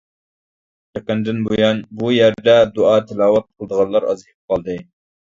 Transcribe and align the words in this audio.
يېقىندىن 0.99 1.41
بۇيان 1.47 1.81
بۇ 1.99 2.09
يەردە 2.13 2.55
دۇئا-تىلاۋەت 2.77 3.45
قىلىدىغانلار 3.51 4.07
ئازىيىپ 4.09 4.55
قالدى. 4.55 4.79